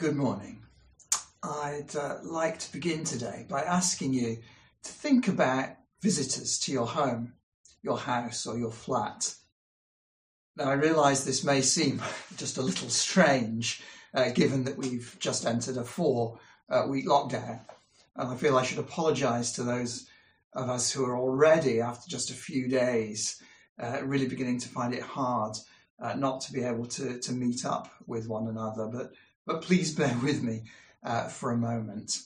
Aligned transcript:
Good 0.00 0.14
morning. 0.14 0.62
I'd 1.42 1.96
uh, 1.96 2.18
like 2.22 2.60
to 2.60 2.72
begin 2.72 3.02
today 3.02 3.46
by 3.48 3.62
asking 3.62 4.12
you 4.12 4.38
to 4.84 4.92
think 4.92 5.26
about 5.26 5.70
visitors 6.00 6.56
to 6.60 6.72
your 6.72 6.86
home, 6.86 7.32
your 7.82 7.98
house, 7.98 8.46
or 8.46 8.56
your 8.56 8.70
flat. 8.70 9.34
Now, 10.54 10.66
I 10.66 10.74
realise 10.74 11.24
this 11.24 11.42
may 11.42 11.62
seem 11.62 12.00
just 12.36 12.58
a 12.58 12.62
little 12.62 12.88
strange 12.90 13.82
uh, 14.14 14.30
given 14.30 14.62
that 14.64 14.78
we've 14.78 15.16
just 15.18 15.44
entered 15.44 15.76
a 15.76 15.84
four 15.84 16.38
uh, 16.70 16.86
week 16.88 17.08
lockdown, 17.08 17.58
and 18.14 18.28
I 18.28 18.36
feel 18.36 18.56
I 18.56 18.62
should 18.62 18.78
apologise 18.78 19.50
to 19.54 19.64
those 19.64 20.06
of 20.52 20.70
us 20.70 20.92
who 20.92 21.04
are 21.06 21.18
already, 21.18 21.80
after 21.80 22.08
just 22.08 22.30
a 22.30 22.34
few 22.34 22.68
days, 22.68 23.42
uh, 23.82 23.98
really 24.04 24.28
beginning 24.28 24.60
to 24.60 24.68
find 24.68 24.94
it 24.94 25.02
hard 25.02 25.56
uh, 26.00 26.14
not 26.14 26.40
to 26.42 26.52
be 26.52 26.62
able 26.62 26.86
to, 26.86 27.18
to 27.18 27.32
meet 27.32 27.64
up 27.64 27.90
with 28.06 28.28
one 28.28 28.46
another. 28.46 28.86
But 28.86 29.10
but 29.48 29.62
please 29.62 29.94
bear 29.94 30.14
with 30.22 30.42
me 30.42 30.62
uh, 31.02 31.26
for 31.26 31.50
a 31.50 31.56
moment. 31.56 32.20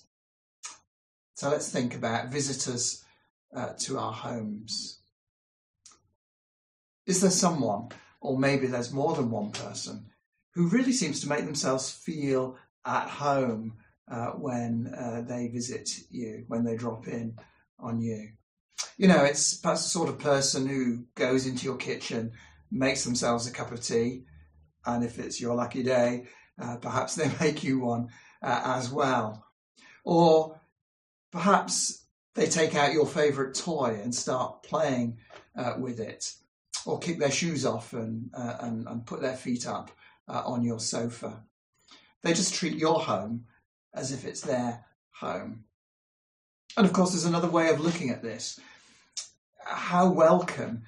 So 1.37 1.49
let's 1.49 1.71
think 1.71 1.95
about 1.95 2.33
visitors 2.33 3.05
uh, 3.57 3.75
to 3.79 3.99
our 3.99 4.13
homes. 4.13 5.01
Is 7.07 7.21
there 7.21 7.30
someone, 7.30 7.91
or 8.21 8.37
maybe 8.37 8.66
there's 8.66 8.93
more 8.93 9.15
than 9.15 9.30
one 9.30 9.53
person, 9.53 10.07
who 10.55 10.69
really 10.69 10.93
seems 10.93 11.21
to 11.21 11.29
make 11.29 11.45
themselves 11.45 11.91
feel 11.91 12.59
at 12.85 13.09
home 13.09 13.75
uh, 14.11 14.33
when 14.33 14.93
uh, 14.93 15.23
they 15.27 15.47
visit 15.47 15.91
you, 16.11 16.45
when 16.49 16.65
they 16.65 16.77
drop 16.77 17.07
in 17.07 17.37
on 17.79 18.01
you? 18.01 18.30
You 18.97 19.07
know, 19.07 19.25
it's 19.25 19.55
perhaps 19.55 19.85
the 19.85 19.91
sort 19.91 20.09
of 20.09 20.19
person 20.19 20.66
who 20.66 21.05
goes 21.15 21.47
into 21.47 21.66
your 21.66 21.77
kitchen, 21.77 22.33
makes 22.71 23.05
themselves 23.05 23.47
a 23.47 23.52
cup 23.52 23.71
of 23.71 23.80
tea, 23.80 24.25
and 24.85 25.05
if 25.05 25.21
it's 25.21 25.41
your 25.41 25.55
lucky 25.55 25.85
day, 25.85 26.27
uh, 26.62 26.77
perhaps 26.77 27.15
they 27.15 27.30
make 27.41 27.65
you 27.65 27.80
one 27.80 28.09
uh, 28.43 28.62
as 28.65 28.91
well. 28.91 29.45
Or 30.05 30.60
perhaps 31.30 32.05
they 32.35 32.46
take 32.46 32.74
out 32.74 32.93
your 32.93 33.07
favourite 33.07 33.55
toy 33.55 34.01
and 34.02 34.15
start 34.15 34.63
playing 34.63 35.18
uh, 35.57 35.74
with 35.79 36.01
it. 36.01 36.33
Or 36.87 36.99
kick 36.99 37.18
their 37.18 37.30
shoes 37.30 37.65
off 37.65 37.93
and, 37.93 38.30
uh, 38.35 38.57
and, 38.60 38.88
and, 38.88 39.07
put 39.07 39.21
their 39.21 39.37
feet 39.37 39.68
up 39.68 39.93
uh, 40.29 40.43
on 40.45 40.65
your 40.65 40.80
sofa. 40.80 41.45
They 42.23 42.33
just 42.33 42.55
treat 42.55 42.77
your 42.77 42.99
home 42.99 43.45
as 43.95 44.10
if 44.10 44.24
it's 44.24 44.40
their 44.40 44.85
home. 45.13 45.65
And 46.77 46.87
of 46.87 46.93
course, 46.93 47.13
there's 47.13 47.24
another 47.24 47.51
way 47.51 47.68
of 47.68 47.79
looking 47.79 48.10
at 48.10 48.23
this. 48.23 48.59
How 49.65 50.10
welcome 50.10 50.83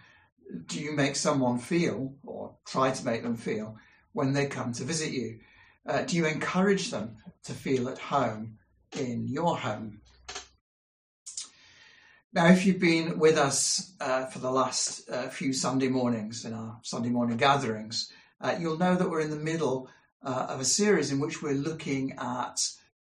do 0.67 0.81
you 0.81 0.93
make 0.93 1.15
someone 1.15 1.59
feel, 1.59 2.15
or 2.25 2.57
try 2.67 2.91
to 2.91 3.05
make 3.05 3.23
them 3.23 3.37
feel, 3.37 3.77
when 4.13 4.33
they 4.33 4.47
come 4.47 4.73
to 4.73 4.85
visit 4.85 5.13
you? 5.13 5.39
Uh, 5.87 6.03
do 6.03 6.17
you 6.17 6.27
encourage 6.27 6.91
them 6.91 7.17
to 7.45 7.53
feel 7.53 7.89
at 7.89 7.99
home 7.99 8.57
in 8.99 9.29
your 9.29 9.59
home? 9.59 10.01
Now, 12.33 12.49
if 12.49 12.65
you've 12.65 12.81
been 12.81 13.19
with 13.19 13.37
us 13.37 13.93
uh, 14.01 14.27
for 14.27 14.39
the 14.39 14.51
last 14.51 15.09
uh, 15.09 15.29
few 15.29 15.53
Sunday 15.53 15.89
mornings 15.89 16.45
in 16.45 16.53
our 16.53 16.81
Sunday 16.83 17.11
morning 17.11 17.37
gatherings, 17.37 18.11
uh, 18.41 18.57
you'll 18.59 18.79
know 18.79 18.97
that 18.97 19.09
we're 19.09 19.21
in 19.21 19.31
the 19.31 19.37
middle 19.37 19.89
uh, 20.23 20.47
of 20.49 20.59
a 20.59 20.65
series 20.65 21.13
in 21.13 21.21
which 21.21 21.43
we're 21.43 21.53
looking 21.53 22.13
at 22.19 22.57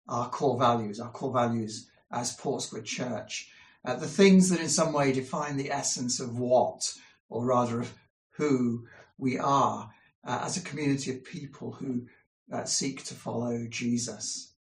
our 0.07 0.29
core 0.29 0.57
values, 0.57 0.99
our 0.99 1.11
core 1.11 1.33
values 1.33 1.89
as 2.11 2.35
Portswood 2.37 2.85
Church, 2.85 3.51
uh, 3.85 3.95
the 3.95 4.07
things 4.07 4.49
that 4.49 4.61
in 4.61 4.69
some 4.69 4.93
way 4.93 5.11
define 5.11 5.57
the 5.57 5.69
essence 5.69 6.19
of 6.19 6.39
what, 6.39 6.91
or 7.29 7.45
rather 7.45 7.81
of 7.81 7.93
who 8.31 8.87
we 9.17 9.37
are 9.37 9.91
as 10.23 10.57
a 10.57 10.61
community 10.61 11.11
of 11.11 11.23
people 11.23 11.71
who 11.71 12.05
uh, 12.51 12.65
seek 12.65 13.03
to 13.05 13.13
follow 13.13 13.65
Jesus. 13.69 14.53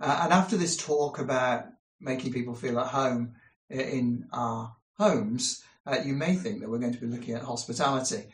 Uh, 0.00 0.20
and 0.24 0.32
after 0.32 0.56
this 0.56 0.76
talk 0.76 1.18
about 1.18 1.66
making 2.00 2.32
people 2.32 2.54
feel 2.54 2.78
at 2.78 2.88
home 2.88 3.34
in 3.70 4.26
our 4.32 4.74
homes, 4.98 5.62
uh, 5.86 5.98
you 6.04 6.14
may 6.14 6.34
think 6.34 6.60
that 6.60 6.68
we're 6.68 6.78
going 6.78 6.94
to 6.94 7.00
be 7.00 7.06
looking 7.06 7.34
at 7.34 7.42
hospitality. 7.42 8.24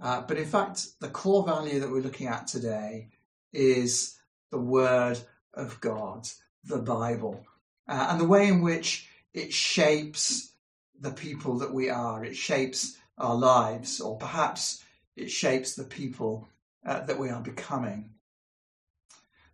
Uh, 0.00 0.20
but 0.22 0.36
in 0.36 0.44
fact, 0.44 0.88
the 1.00 1.08
core 1.08 1.44
value 1.44 1.80
that 1.80 1.90
we're 1.90 2.00
looking 2.00 2.26
at 2.26 2.46
today 2.46 3.08
is 3.52 4.18
the 4.50 4.58
Word 4.58 5.18
of 5.54 5.80
God, 5.80 6.28
the 6.64 6.78
Bible, 6.78 7.46
uh, 7.88 8.08
and 8.10 8.20
the 8.20 8.28
way 8.28 8.48
in 8.48 8.60
which 8.60 9.08
it 9.32 9.52
shapes 9.52 10.52
the 11.00 11.10
people 11.10 11.58
that 11.58 11.72
we 11.72 11.88
are. 11.88 12.24
It 12.24 12.36
shapes 12.36 12.96
our 13.18 13.34
lives, 13.34 14.00
or 14.00 14.16
perhaps 14.18 14.84
it 15.16 15.30
shapes 15.30 15.74
the 15.74 15.84
people 15.84 16.48
uh, 16.86 17.00
that 17.00 17.18
we 17.18 17.28
are 17.28 17.40
becoming. 17.40 18.10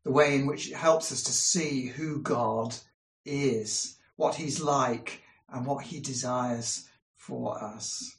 The 0.05 0.13
way 0.13 0.35
in 0.35 0.47
which 0.47 0.69
it 0.69 0.77
helps 0.77 1.11
us 1.11 1.23
to 1.25 1.33
see 1.33 1.87
who 1.87 2.21
God 2.21 2.77
is, 3.25 3.97
what 4.17 4.35
He's 4.35 4.61
like, 4.61 5.23
and 5.49 5.67
what 5.67 5.85
He 5.85 6.01
desires 6.01 6.89
for 7.17 7.63
us. 7.63 8.17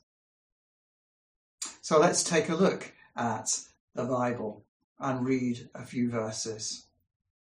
So 1.81 1.99
let's 1.99 2.23
take 2.23 2.49
a 2.49 2.55
look 2.55 2.91
at 3.15 3.59
the 3.93 4.05
Bible 4.05 4.65
and 4.99 5.25
read 5.25 5.69
a 5.75 5.85
few 5.85 6.09
verses. 6.09 6.87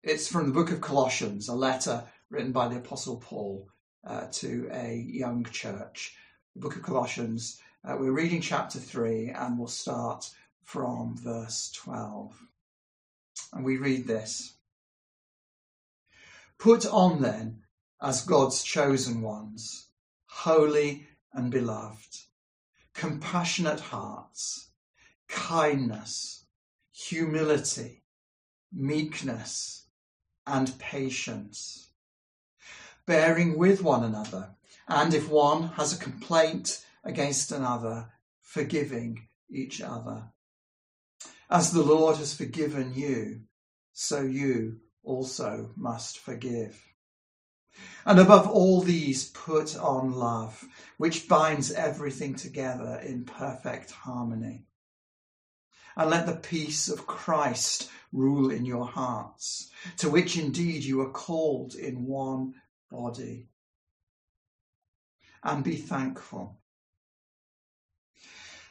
It's 0.03 0.29
from 0.29 0.47
the 0.47 0.53
book 0.53 0.71
of 0.71 0.81
Colossians, 0.81 1.49
a 1.49 1.55
letter 1.55 2.05
written 2.31 2.53
by 2.53 2.69
the 2.69 2.77
Apostle 2.77 3.17
Paul 3.17 3.69
uh, 4.07 4.27
to 4.33 4.69
a 4.73 5.05
young 5.09 5.45
church. 5.45 6.15
The 6.55 6.61
book 6.61 6.77
of 6.77 6.83
Colossians, 6.83 7.61
uh, 7.85 7.97
we're 7.99 8.13
reading 8.13 8.41
chapter 8.41 8.79
3 8.79 9.31
and 9.31 9.59
we'll 9.59 9.69
start 9.69 10.31
from 10.67 11.17
verse 11.17 11.71
12. 11.77 12.37
And 13.53 13.65
we 13.65 13.79
read 13.79 14.07
this 14.07 14.55
Put 16.59 16.85
on 16.85 17.23
then 17.23 17.63
as 18.03 18.23
God's 18.23 18.63
chosen 18.63 19.23
ones, 19.23 19.89
holy 20.27 21.07
and 21.33 21.51
beloved, 21.51 22.19
compassionate 22.95 23.81
hearts, 23.81 24.71
kindness, 25.29 26.45
humility, 26.93 28.03
meekness, 28.73 29.87
and 30.47 30.77
patience, 30.79 31.91
bearing 33.07 33.57
with 33.57 33.83
one 33.83 34.03
another, 34.03 34.51
and 34.89 35.15
if 35.15 35.29
one 35.29 35.69
has 35.69 35.93
a 35.93 36.03
complaint 36.03 36.85
against 37.05 37.53
another, 37.53 38.11
forgiving 38.41 39.29
each 39.49 39.81
other. 39.81 40.33
As 41.49 41.71
the 41.71 41.83
Lord 41.83 42.17
has 42.17 42.35
forgiven 42.35 42.93
you, 42.95 43.43
so 43.93 44.23
you 44.23 44.81
also 45.05 45.71
must 45.77 46.19
forgive. 46.19 46.83
And 48.05 48.19
above 48.19 48.49
all 48.49 48.81
these, 48.81 49.31
put 49.31 49.77
on 49.77 50.13
love, 50.13 50.65
which 50.97 51.29
binds 51.29 51.71
everything 51.73 52.35
together 52.35 53.01
in 53.05 53.25
perfect 53.25 53.91
harmony. 53.91 54.67
And 55.97 56.11
let 56.11 56.27
the 56.27 56.37
peace 56.37 56.89
of 56.89 57.07
Christ 57.07 57.91
rule 58.13 58.51
in 58.51 58.65
your 58.65 58.87
hearts, 58.87 59.71
to 59.99 60.11
which 60.11 60.37
indeed 60.37 60.85
you 60.85 61.01
are 61.01 61.11
called 61.11 61.75
in 61.75 62.07
one 62.07 62.55
body. 62.91 63.49
And 65.43 65.63
be 65.63 65.77
thankful. 65.77 66.59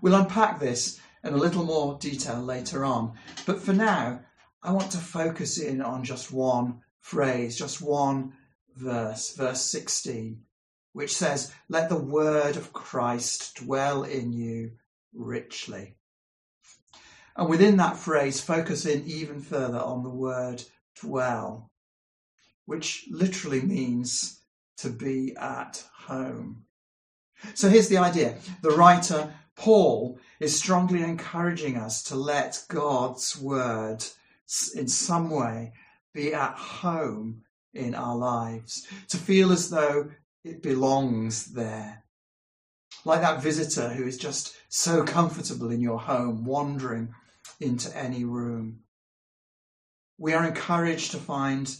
We'll 0.00 0.14
unpack 0.14 0.60
this 0.60 1.00
in 1.24 1.34
a 1.34 1.36
little 1.36 1.64
more 1.64 1.98
detail 1.98 2.40
later 2.40 2.84
on, 2.84 3.14
but 3.46 3.60
for 3.60 3.72
now, 3.72 4.20
I 4.62 4.72
want 4.72 4.90
to 4.92 4.98
focus 4.98 5.58
in 5.58 5.80
on 5.80 6.04
just 6.04 6.32
one 6.32 6.80
phrase, 7.00 7.56
just 7.56 7.80
one 7.80 8.32
verse, 8.76 9.34
verse 9.34 9.62
16, 9.62 10.42
which 10.92 11.14
says, 11.14 11.52
Let 11.68 11.88
the 11.88 11.96
word 11.96 12.56
of 12.56 12.72
Christ 12.72 13.56
dwell 13.56 14.02
in 14.04 14.32
you 14.32 14.72
richly. 15.14 15.96
And 17.36 17.48
within 17.48 17.76
that 17.76 17.96
phrase, 17.96 18.40
focus 18.40 18.84
in 18.84 19.06
even 19.06 19.40
further 19.40 19.78
on 19.78 20.02
the 20.02 20.10
word 20.10 20.64
dwell, 21.00 21.70
which 22.66 23.06
literally 23.10 23.60
means 23.60 24.40
to 24.78 24.90
be 24.90 25.36
at 25.36 25.84
home. 26.06 26.64
So 27.54 27.68
here's 27.68 27.88
the 27.88 27.98
idea. 27.98 28.36
The 28.62 28.70
writer 28.70 29.32
Paul 29.58 30.20
is 30.38 30.56
strongly 30.56 31.02
encouraging 31.02 31.76
us 31.76 32.04
to 32.04 32.14
let 32.14 32.64
God's 32.68 33.36
word 33.36 34.04
in 34.76 34.86
some 34.86 35.30
way 35.30 35.72
be 36.14 36.32
at 36.32 36.54
home 36.54 37.42
in 37.74 37.96
our 37.96 38.16
lives, 38.16 38.86
to 39.08 39.16
feel 39.16 39.50
as 39.50 39.68
though 39.68 40.12
it 40.44 40.62
belongs 40.62 41.46
there. 41.46 42.04
Like 43.04 43.20
that 43.20 43.42
visitor 43.42 43.88
who 43.88 44.06
is 44.06 44.16
just 44.16 44.54
so 44.68 45.02
comfortable 45.02 45.72
in 45.72 45.80
your 45.80 45.98
home, 45.98 46.44
wandering 46.44 47.12
into 47.60 47.94
any 47.96 48.24
room. 48.24 48.84
We 50.18 50.34
are 50.34 50.46
encouraged 50.46 51.10
to 51.10 51.18
find 51.18 51.76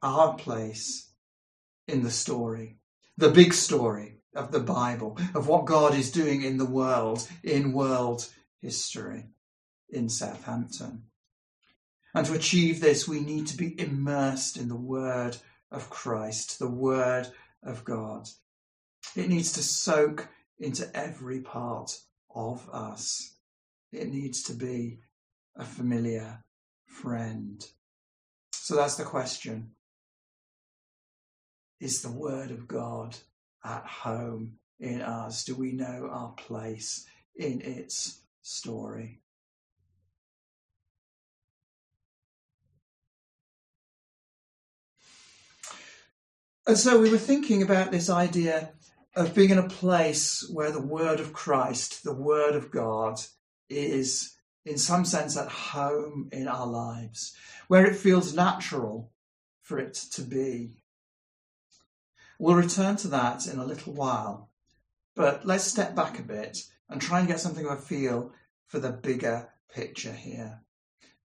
our 0.00 0.34
place 0.34 1.10
in 1.88 2.04
the 2.04 2.10
story, 2.10 2.78
the 3.16 3.30
big 3.30 3.52
story 3.52 4.13
of 4.34 4.52
the 4.52 4.60
Bible, 4.60 5.18
of 5.34 5.48
what 5.48 5.66
God 5.66 5.94
is 5.94 6.10
doing 6.10 6.42
in 6.42 6.58
the 6.58 6.64
world, 6.64 7.28
in 7.42 7.72
world 7.72 8.28
history, 8.60 9.26
in 9.88 10.08
Southampton. 10.08 11.04
And 12.14 12.26
to 12.26 12.34
achieve 12.34 12.80
this, 12.80 13.08
we 13.08 13.20
need 13.20 13.46
to 13.48 13.56
be 13.56 13.78
immersed 13.78 14.56
in 14.56 14.68
the 14.68 14.76
Word 14.76 15.36
of 15.70 15.90
Christ, 15.90 16.58
the 16.58 16.70
Word 16.70 17.28
of 17.62 17.84
God. 17.84 18.28
It 19.16 19.28
needs 19.28 19.52
to 19.52 19.62
soak 19.62 20.28
into 20.58 20.88
every 20.96 21.40
part 21.40 21.98
of 22.34 22.68
us. 22.72 23.34
It 23.92 24.08
needs 24.08 24.42
to 24.44 24.54
be 24.54 25.00
a 25.56 25.64
familiar 25.64 26.44
friend. 26.86 27.64
So 28.52 28.76
that's 28.76 28.96
the 28.96 29.04
question. 29.04 29.72
Is 31.80 32.02
the 32.02 32.12
Word 32.12 32.50
of 32.50 32.66
God 32.68 33.16
at 33.64 33.86
home 33.86 34.58
in 34.78 35.00
us? 35.00 35.44
Do 35.44 35.54
we 35.54 35.72
know 35.72 36.08
our 36.10 36.32
place 36.32 37.06
in 37.36 37.60
its 37.62 38.20
story? 38.42 39.20
And 46.66 46.78
so 46.78 46.98
we 46.98 47.10
were 47.10 47.18
thinking 47.18 47.62
about 47.62 47.90
this 47.90 48.08
idea 48.08 48.70
of 49.14 49.34
being 49.34 49.50
in 49.50 49.58
a 49.58 49.68
place 49.68 50.48
where 50.50 50.72
the 50.72 50.80
word 50.80 51.20
of 51.20 51.32
Christ, 51.32 52.04
the 52.04 52.14
word 52.14 52.54
of 52.54 52.70
God, 52.70 53.20
is 53.68 54.34
in 54.64 54.78
some 54.78 55.04
sense 55.04 55.36
at 55.36 55.48
home 55.48 56.30
in 56.32 56.48
our 56.48 56.66
lives, 56.66 57.36
where 57.68 57.84
it 57.84 57.96
feels 57.96 58.34
natural 58.34 59.12
for 59.60 59.78
it 59.78 59.94
to 60.12 60.22
be. 60.22 60.78
We'll 62.44 62.56
return 62.56 62.96
to 62.96 63.08
that 63.08 63.46
in 63.46 63.58
a 63.58 63.64
little 63.64 63.94
while, 63.94 64.50
but 65.16 65.46
let's 65.46 65.64
step 65.64 65.94
back 65.94 66.18
a 66.18 66.22
bit 66.22 66.58
and 66.90 67.00
try 67.00 67.20
and 67.20 67.26
get 67.26 67.40
something 67.40 67.64
of 67.64 67.72
a 67.72 67.76
feel 67.80 68.34
for 68.66 68.78
the 68.78 68.90
bigger 68.90 69.48
picture 69.72 70.12
here. 70.12 70.60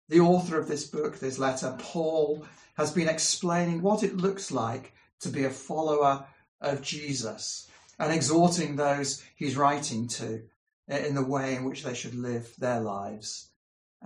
The 0.08 0.20
author 0.20 0.56
of 0.56 0.68
this 0.68 0.86
book, 0.86 1.18
this 1.18 1.36
letter, 1.36 1.74
Paul, 1.80 2.46
has 2.76 2.92
been 2.92 3.08
explaining 3.08 3.82
what 3.82 4.04
it 4.04 4.18
looks 4.18 4.52
like 4.52 4.92
to 5.22 5.30
be 5.30 5.42
a 5.42 5.50
follower 5.50 6.26
of 6.60 6.80
Jesus 6.80 7.68
and 7.98 8.12
exhorting 8.12 8.76
those 8.76 9.20
he's 9.34 9.56
writing 9.56 10.06
to 10.06 10.44
in 10.86 11.16
the 11.16 11.24
way 11.24 11.56
in 11.56 11.64
which 11.64 11.82
they 11.82 11.94
should 11.94 12.14
live 12.14 12.54
their 12.56 12.78
lives, 12.78 13.50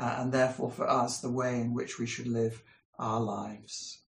uh, 0.00 0.16
and 0.20 0.32
therefore 0.32 0.70
for 0.70 0.88
us, 0.88 1.20
the 1.20 1.30
way 1.30 1.60
in 1.60 1.74
which 1.74 1.98
we 1.98 2.06
should 2.06 2.28
live 2.28 2.62
our 2.98 3.20
lives. 3.20 4.03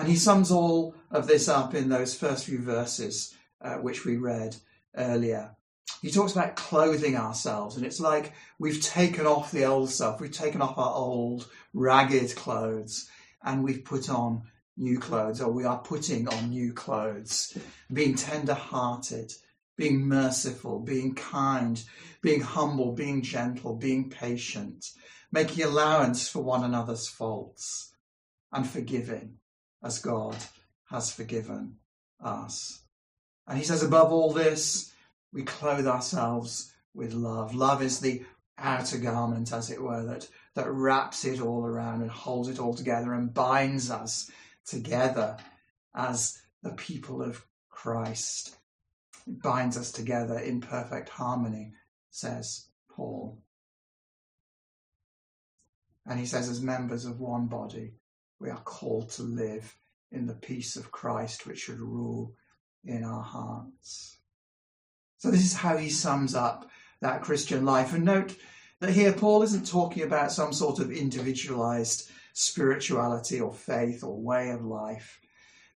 And 0.00 0.08
he 0.08 0.16
sums 0.16 0.50
all 0.50 0.94
of 1.10 1.26
this 1.26 1.46
up 1.46 1.74
in 1.74 1.90
those 1.90 2.14
first 2.14 2.46
few 2.46 2.58
verses 2.62 3.34
uh, 3.60 3.74
which 3.74 4.06
we 4.06 4.16
read 4.16 4.56
earlier. 4.96 5.54
He 6.00 6.10
talks 6.10 6.32
about 6.32 6.56
clothing 6.56 7.18
ourselves, 7.18 7.76
and 7.76 7.84
it's 7.84 8.00
like 8.00 8.32
we've 8.58 8.82
taken 8.82 9.26
off 9.26 9.52
the 9.52 9.66
old 9.66 9.90
self, 9.90 10.18
we've 10.18 10.32
taken 10.32 10.62
off 10.62 10.78
our 10.78 10.94
old 10.94 11.50
ragged 11.74 12.34
clothes, 12.34 13.10
and 13.44 13.62
we've 13.62 13.84
put 13.84 14.08
on 14.08 14.44
new 14.78 14.98
clothes, 14.98 15.42
or 15.42 15.52
we 15.52 15.64
are 15.64 15.80
putting 15.80 16.26
on 16.28 16.48
new 16.48 16.72
clothes, 16.72 17.58
being 17.92 18.14
tender 18.14 18.54
hearted, 18.54 19.34
being 19.76 20.08
merciful, 20.08 20.78
being 20.78 21.14
kind, 21.14 21.84
being 22.22 22.40
humble, 22.40 22.92
being 22.92 23.20
gentle, 23.20 23.76
being 23.76 24.08
patient, 24.08 24.92
making 25.30 25.62
allowance 25.62 26.26
for 26.26 26.42
one 26.42 26.64
another's 26.64 27.06
faults, 27.06 27.92
and 28.50 28.66
forgiving 28.66 29.36
as 29.82 30.00
God 30.00 30.36
has 30.90 31.12
forgiven 31.12 31.76
us. 32.22 32.82
And 33.46 33.58
he 33.58 33.64
says, 33.64 33.82
above 33.82 34.12
all 34.12 34.32
this, 34.32 34.92
we 35.32 35.42
clothe 35.42 35.86
ourselves 35.86 36.72
with 36.94 37.12
love. 37.12 37.54
Love 37.54 37.82
is 37.82 38.00
the 38.00 38.22
outer 38.58 38.98
garment, 38.98 39.52
as 39.52 39.70
it 39.70 39.82
were, 39.82 40.04
that, 40.04 40.28
that 40.54 40.70
wraps 40.70 41.24
it 41.24 41.40
all 41.40 41.64
around 41.64 42.02
and 42.02 42.10
holds 42.10 42.48
it 42.48 42.58
all 42.58 42.74
together 42.74 43.14
and 43.14 43.32
binds 43.32 43.90
us 43.90 44.30
together 44.66 45.36
as 45.94 46.40
the 46.62 46.70
people 46.70 47.22
of 47.22 47.44
Christ. 47.68 48.56
It 49.26 49.40
binds 49.42 49.76
us 49.76 49.90
together 49.92 50.38
in 50.38 50.60
perfect 50.60 51.08
harmony, 51.08 51.72
says 52.10 52.66
Paul. 52.90 53.38
And 56.06 56.18
he 56.18 56.26
says, 56.26 56.48
as 56.48 56.60
members 56.60 57.04
of 57.04 57.20
one 57.20 57.46
body, 57.46 57.94
we 58.40 58.48
are 58.50 58.60
called 58.60 59.10
to 59.10 59.22
live 59.22 59.76
in 60.10 60.26
the 60.26 60.34
peace 60.34 60.76
of 60.76 60.90
Christ, 60.90 61.46
which 61.46 61.60
should 61.60 61.78
rule 61.78 62.34
in 62.84 63.04
our 63.04 63.22
hearts. 63.22 64.16
So, 65.18 65.30
this 65.30 65.44
is 65.44 65.54
how 65.54 65.76
he 65.76 65.90
sums 65.90 66.34
up 66.34 66.68
that 67.02 67.22
Christian 67.22 67.64
life. 67.64 67.92
And 67.92 68.04
note 68.04 68.34
that 68.80 68.90
here 68.90 69.12
Paul 69.12 69.42
isn't 69.42 69.66
talking 69.66 70.02
about 70.02 70.32
some 70.32 70.52
sort 70.52 70.78
of 70.78 70.90
individualized 70.90 72.10
spirituality 72.32 73.40
or 73.40 73.52
faith 73.52 74.02
or 74.02 74.20
way 74.20 74.50
of 74.50 74.64
life, 74.64 75.20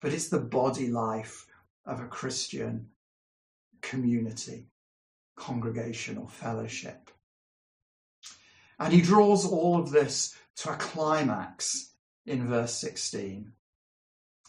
but 0.03 0.13
it's 0.13 0.29
the 0.29 0.39
body 0.39 0.89
life 0.89 1.47
of 1.87 2.01
a 2.01 2.07
Christian 2.07 2.89
community, 3.81 4.69
congregation, 5.37 6.19
or 6.19 6.29
fellowship. 6.29 7.11
And 8.79 8.93
he 8.93 9.01
draws 9.01 9.47
all 9.47 9.81
of 9.81 9.91
this 9.91 10.37
to 10.57 10.73
a 10.73 10.77
climax 10.77 11.90
in 12.31 12.47
verse 12.47 12.75
16. 12.75 13.53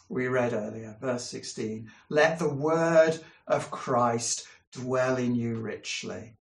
We 0.08 0.28
read 0.28 0.54
earlier, 0.54 0.98
verse 1.02 1.26
16 1.30 1.90
Let 2.10 2.38
the 2.38 2.54
word 2.54 3.20
of 3.48 3.72
Christ 3.72 4.48
dwell 4.72 5.18
in 5.18 5.36
you 5.36 5.56
richly, 5.56 6.36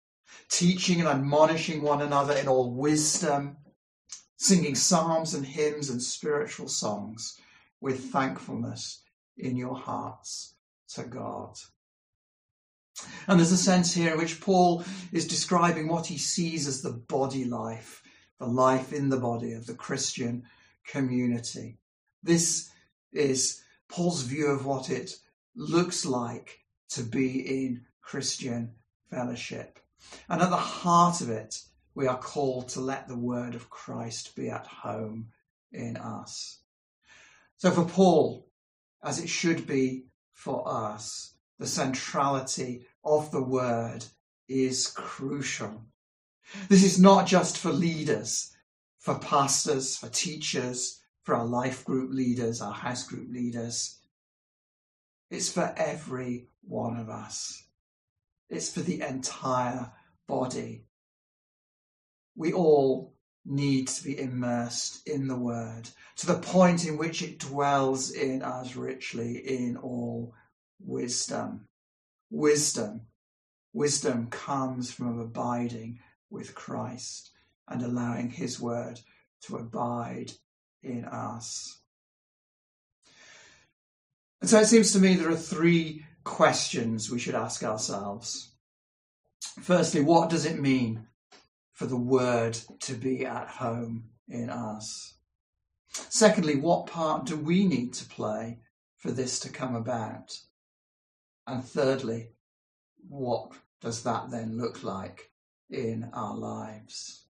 teaching 0.49 1.01
and 1.01 1.09
admonishing 1.09 1.83
one 1.83 2.03
another 2.03 2.35
in 2.35 2.47
all 2.47 2.73
wisdom 2.73 3.57
singing 4.37 4.75
psalms 4.75 5.35
and 5.35 5.45
hymns 5.45 5.91
and 5.91 6.03
spiritual 6.03 6.67
songs 6.67 7.39
with 7.81 8.11
thankfulness 8.11 9.03
in 9.37 9.55
your 9.55 9.77
hearts 9.77 10.55
to 10.89 11.03
God. 11.03 11.59
And 13.29 13.39
there's 13.39 13.53
a 13.53 13.59
sense 13.59 13.93
here 13.93 14.13
in 14.13 14.19
which 14.19 14.41
Paul 14.41 14.83
is 15.13 15.29
describing 15.29 15.89
what 15.89 16.07
he 16.07 16.17
sees 16.17 16.67
as 16.67 16.81
the 16.81 16.93
body 16.93 17.45
life, 17.45 18.03
the 18.39 18.47
life 18.47 18.95
in 18.95 19.11
the 19.11 19.19
body 19.19 19.53
of 19.53 19.67
the 19.67 19.75
Christian 19.75 20.45
community. 20.91 21.79
This 22.23 22.71
is 23.13 23.63
Paul's 23.89 24.23
view 24.23 24.47
of 24.47 24.67
what 24.67 24.91
it 24.91 25.15
looks 25.55 26.05
like 26.05 26.61
to 26.91 27.03
be 27.03 27.65
in 27.65 27.83
Christian 28.03 28.73
fellowship. 29.11 29.79
And 30.29 30.43
at 30.43 30.51
the 30.51 30.57
heart 30.57 31.21
of 31.21 31.31
it 31.31 31.63
we 31.95 32.07
are 32.07 32.19
called 32.19 32.69
to 32.71 32.81
let 32.81 33.09
the 33.09 33.17
word 33.17 33.55
of 33.55 33.71
Christ 33.71 34.35
be 34.37 34.49
at 34.49 34.67
home 34.67 35.29
in 35.73 35.97
us. 35.97 36.61
So 37.57 37.71
for 37.71 37.85
Paul, 37.85 38.49
as 39.03 39.19
it 39.21 39.29
should 39.29 39.67
be 39.67 40.07
for 40.33 40.67
us, 40.67 41.35
the 41.59 41.67
centrality 41.67 42.87
of 43.05 43.31
the 43.31 43.43
word 43.43 44.05
is 44.49 44.87
crucial. 44.89 45.85
This 46.69 46.83
is 46.83 46.99
not 46.99 47.27
just 47.27 47.59
for 47.59 47.71
leaders, 47.71 48.53
for 49.01 49.19
pastors, 49.19 49.97
for 49.97 50.09
teachers, 50.09 51.01
for 51.23 51.35
our 51.35 51.47
life 51.47 51.85
group 51.85 52.13
leaders, 52.13 52.61
our 52.61 52.73
house 52.73 53.05
group 53.07 53.29
leaders. 53.33 53.99
It's 55.31 55.51
for 55.51 55.75
every 55.77 56.47
one 56.63 56.97
of 56.97 57.09
us. 57.09 57.65
It's 58.49 58.73
for 58.73 58.81
the 58.81 59.01
entire 59.01 59.91
body 60.29 60.85
we 62.37 62.53
all 62.53 63.13
need 63.45 63.89
to 63.89 64.05
be 64.05 64.19
immersed 64.19 65.07
in 65.07 65.29
the 65.29 65.37
word 65.37 65.89
to 66.17 66.27
the 66.27 66.39
point 66.39 66.87
in 66.87 66.97
which 66.97 67.23
it 67.23 67.39
dwells 67.39 68.11
in 68.11 68.43
us 68.43 68.77
richly 68.77 69.37
in 69.37 69.77
all 69.77 70.35
wisdom. 70.79 71.67
Wisdom. 72.31 73.03
Wisdom 73.73 74.29
comes 74.29 74.91
from 74.91 75.21
abiding 75.21 76.01
with 76.31 76.55
Christ 76.55 77.31
and 77.71 77.83
allowing 77.83 78.31
his 78.31 78.61
word 78.61 79.01
to 79.43 79.57
abide 79.57 80.33
in 80.83 81.07
us. 81.07 81.81
And 84.41 84.51
so 84.51 84.61
it 84.61 84.67
seems 84.67 84.93
to 84.93 84.99
me 84.99 85.15
there 85.15 85.31
are 85.31 85.37
three 85.37 86.05
questions 86.25 87.11
we 87.11 87.19
should 87.19 87.35
ask 87.35 87.63
ourselves. 87.63 88.55
Firstly, 89.63 90.03
what 90.03 90.29
does 90.29 90.45
it 90.45 90.61
mean 90.61 91.07
for 91.81 91.87
the 91.87 91.97
word 91.97 92.59
to 92.79 92.93
be 92.93 93.25
at 93.25 93.49
home 93.49 94.05
in 94.29 94.51
us. 94.51 95.15
Secondly, 95.89 96.57
what 96.57 96.87
part 96.87 97.25
do 97.25 97.39
we 97.39 97.67
need 97.67 97.95
to 97.95 98.05
play 98.05 98.59
for 98.99 99.11
this 99.11 99.41
to 99.41 99.49
come 99.49 99.75
about? 99.75 100.31
And 101.47 101.65
thirdly, 101.65 102.33
what 103.09 103.53
does 103.81 104.03
that 104.03 104.31
then 104.31 104.59
look 104.59 104.85
like 104.85 105.31
in 105.71 106.11
our 106.13 106.37
lives? 106.37 107.25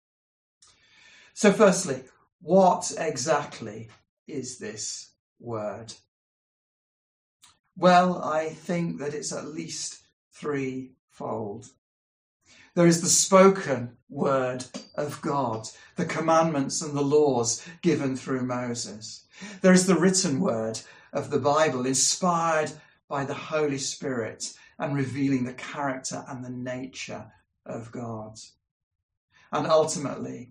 So, 1.38 1.52
firstly, 1.52 2.02
what 2.40 2.90
exactly 2.98 3.90
is 4.26 4.58
this 4.58 5.12
word? 5.38 5.94
Well, 7.76 8.20
I 8.20 8.48
think 8.48 8.98
that 8.98 9.14
it's 9.14 9.32
at 9.32 9.46
least 9.46 10.00
threefold. 10.32 11.66
There 12.74 12.88
is 12.88 13.02
the 13.02 13.08
spoken 13.08 13.98
word 14.08 14.64
of 14.96 15.20
God, 15.22 15.68
the 15.94 16.06
commandments 16.06 16.82
and 16.82 16.96
the 16.96 17.02
laws 17.02 17.64
given 17.82 18.16
through 18.16 18.42
Moses. 18.42 19.24
There 19.60 19.72
is 19.72 19.86
the 19.86 19.94
written 19.94 20.40
word 20.40 20.80
of 21.12 21.30
the 21.30 21.38
Bible, 21.38 21.86
inspired 21.86 22.72
by 23.08 23.24
the 23.24 23.34
Holy 23.34 23.78
Spirit 23.78 24.54
and 24.76 24.92
revealing 24.92 25.44
the 25.44 25.52
character 25.52 26.24
and 26.26 26.44
the 26.44 26.50
nature 26.50 27.30
of 27.64 27.92
God. 27.92 28.40
And 29.52 29.68
ultimately, 29.68 30.50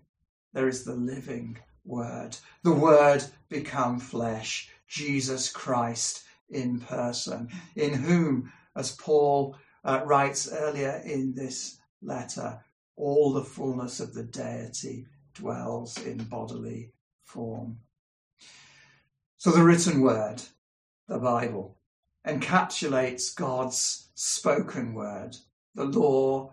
there 0.58 0.66
is 0.66 0.82
the 0.82 0.92
living 0.92 1.56
word, 1.84 2.36
the 2.64 2.72
word 2.72 3.22
become 3.48 4.00
flesh, 4.00 4.68
Jesus 4.88 5.48
Christ 5.52 6.24
in 6.50 6.80
person, 6.80 7.48
in 7.76 7.94
whom, 7.94 8.52
as 8.74 8.90
Paul 8.90 9.56
uh, 9.84 10.00
writes 10.04 10.52
earlier 10.52 11.00
in 11.04 11.32
this 11.32 11.78
letter, 12.02 12.58
all 12.96 13.32
the 13.32 13.44
fullness 13.44 14.00
of 14.00 14.14
the 14.14 14.24
deity 14.24 15.06
dwells 15.32 15.96
in 16.04 16.24
bodily 16.24 16.90
form. 17.22 17.78
So 19.36 19.52
the 19.52 19.62
written 19.62 20.00
word, 20.00 20.42
the 21.06 21.18
Bible, 21.18 21.76
encapsulates 22.26 23.32
God's 23.32 24.08
spoken 24.16 24.92
word, 24.92 25.36
the 25.76 25.84
law, 25.84 26.52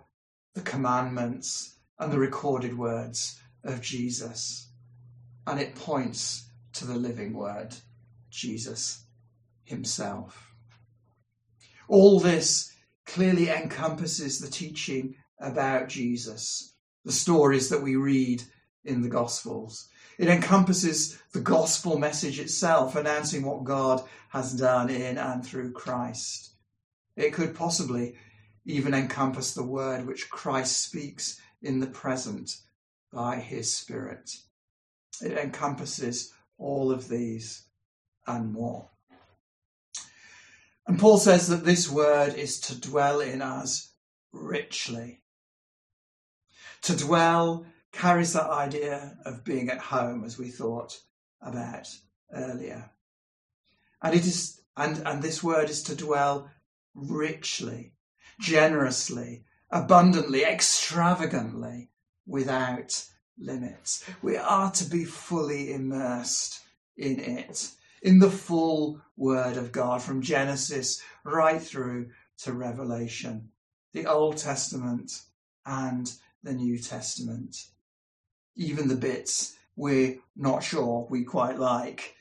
the 0.54 0.62
commandments, 0.62 1.78
and 1.98 2.12
the 2.12 2.20
recorded 2.20 2.78
words 2.78 3.40
of 3.66 3.82
Jesus. 3.82 4.70
And 5.46 5.60
it 5.60 5.76
points 5.76 6.50
to 6.74 6.86
the 6.86 6.96
living 6.96 7.34
word, 7.34 7.76
Jesus 8.30 9.04
himself. 9.66 10.54
All 11.88 12.20
this 12.20 12.72
clearly 13.06 13.50
encompasses 13.50 14.40
the 14.40 14.50
teaching 14.50 15.16
about 15.40 15.90
Jesus, 15.90 16.74
the 17.04 17.12
stories 17.12 17.70
that 17.70 17.82
we 17.82 17.96
read 17.96 18.44
in 18.84 19.02
the 19.02 19.10
Gospels. 19.10 19.90
It 20.18 20.30
encompasses 20.30 21.20
the 21.34 21.42
gospel 21.42 22.00
message 22.00 22.40
itself, 22.40 22.96
announcing 22.96 23.44
what 23.44 23.66
God 23.66 24.02
has 24.30 24.54
done 24.54 24.90
in 24.90 25.18
and 25.18 25.46
through 25.46 25.74
Christ. 25.74 26.52
It 27.18 27.34
could 27.34 27.54
possibly 27.54 28.16
even 28.66 28.94
encompass 28.94 29.54
the 29.54 29.64
word 29.64 30.06
which 30.06 30.30
Christ 30.30 30.80
speaks 30.80 31.40
in 31.62 31.80
the 31.80 31.88
present 31.88 32.58
by 33.16 33.38
his 33.38 33.74
Spirit. 33.74 34.30
It 35.22 35.32
encompasses 35.32 36.34
all 36.58 36.92
of 36.92 37.08
these 37.08 37.66
and 38.28 38.52
more. 38.52 38.90
And 40.86 41.00
Paul 41.00 41.18
says 41.18 41.48
that 41.48 41.64
this 41.64 41.90
word 41.90 42.36
is 42.36 42.60
to 42.62 42.80
dwell 42.80 43.22
in 43.22 43.42
us 43.42 43.94
richly. 44.34 45.24
To 46.84 46.96
dwell 46.96 47.66
carries 47.94 48.34
that 48.34 48.50
idea 48.50 49.18
of 49.26 49.46
being 49.46 49.70
at 49.70 49.80
home, 49.80 50.26
as 50.26 50.38
we 50.38 50.50
thought 50.50 51.00
about 51.42 51.88
earlier. 52.34 52.92
And 54.04 54.14
it 54.14 54.26
is 54.26 54.62
and, 54.78 55.02
and 55.08 55.24
this 55.24 55.42
word 55.42 55.70
is 55.70 55.82
to 55.84 55.96
dwell 55.96 56.52
richly, 56.94 57.94
generously, 58.42 59.46
abundantly, 59.72 60.44
extravagantly, 60.44 61.90
without 62.26 63.06
limits. 63.38 64.10
We 64.22 64.38
are 64.38 64.72
to 64.72 64.86
be 64.86 65.06
fully 65.06 65.74
immersed 65.74 66.62
in 66.98 67.20
it, 67.20 67.70
in 68.02 68.20
the 68.20 68.32
full 68.32 69.02
word 69.18 69.58
of 69.58 69.72
God 69.72 70.02
from 70.02 70.22
Genesis 70.22 71.02
right 71.24 71.62
through 71.62 72.10
to 72.40 72.54
Revelation, 72.54 73.50
the 73.94 74.08
Old 74.08 74.38
Testament 74.38 75.22
and 75.66 76.12
the 76.44 76.54
New 76.54 76.78
Testament. 76.80 77.56
Even 78.56 78.88
the 78.88 78.96
bits 78.96 79.56
we're 79.76 80.18
not 80.36 80.64
sure 80.64 81.08
we 81.10 81.24
quite 81.24 81.60
like 81.60 82.16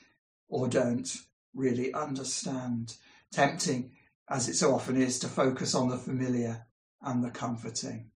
or 0.49 0.69
don't 0.69 1.17
really 1.55 1.93
understand. 1.93 2.97
Tempting, 3.33 3.93
as 4.29 4.49
it 4.49 4.55
so 4.55 4.75
often 4.75 5.01
is, 5.01 5.19
to 5.21 5.29
focus 5.29 5.75
on 5.75 5.89
the 5.89 5.97
familiar 5.97 6.67
and 7.03 7.25
the 7.25 7.31
comforting. 7.31 8.11